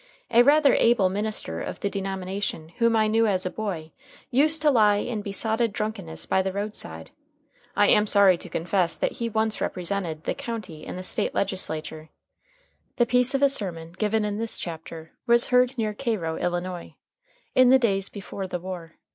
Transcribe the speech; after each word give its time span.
A 0.31 0.41
rather 0.41 0.73
able 0.73 1.09
minister 1.09 1.61
of 1.61 1.81
the 1.81 1.87
denomination 1.87 2.69
whom 2.79 2.95
I 2.95 3.05
knew 3.05 3.27
as 3.27 3.45
a 3.45 3.51
boy 3.51 3.91
used 4.31 4.59
to 4.63 4.71
lie 4.71 4.95
in 4.95 5.21
besotted 5.21 5.71
drunkenness 5.73 6.25
by 6.25 6.41
the 6.41 6.51
roadside. 6.51 7.11
I 7.75 7.85
am 7.89 8.07
sorry 8.07 8.35
to 8.39 8.49
confess 8.49 8.95
that 8.97 9.11
he 9.11 9.29
once 9.29 9.61
represented 9.61 10.23
the 10.23 10.33
county 10.33 10.87
in 10.87 10.95
the 10.95 11.03
State 11.03 11.35
legislature. 11.35 12.09
The 12.95 13.05
piece 13.05 13.35
of 13.35 13.43
a 13.43 13.47
sermon 13.49 13.91
given 13.91 14.25
in 14.25 14.39
this 14.39 14.57
chapter 14.57 15.11
was 15.27 15.45
heard 15.49 15.77
near 15.77 15.93
Cairo, 15.93 16.35
Illinois, 16.35 16.95
in 17.53 17.69
the 17.69 17.77
days 17.77 18.09
before 18.09 18.47
the 18.47 18.59
war. 18.59 18.95